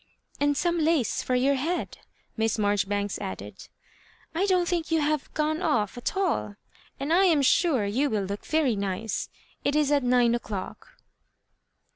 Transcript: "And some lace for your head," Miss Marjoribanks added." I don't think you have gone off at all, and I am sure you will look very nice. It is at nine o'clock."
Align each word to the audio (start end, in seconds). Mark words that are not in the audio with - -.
"And 0.39 0.57
some 0.57 0.79
lace 0.79 1.21
for 1.21 1.35
your 1.35 1.53
head," 1.53 1.99
Miss 2.35 2.57
Marjoribanks 2.57 3.19
added." 3.21 3.67
I 4.33 4.47
don't 4.47 4.67
think 4.67 4.89
you 4.89 4.99
have 4.99 5.31
gone 5.35 5.61
off 5.61 5.95
at 5.95 6.17
all, 6.17 6.55
and 6.99 7.13
I 7.13 7.25
am 7.25 7.43
sure 7.43 7.85
you 7.85 8.09
will 8.09 8.23
look 8.23 8.43
very 8.43 8.75
nice. 8.75 9.29
It 9.63 9.75
is 9.75 9.91
at 9.91 10.01
nine 10.01 10.33
o'clock." 10.33 10.95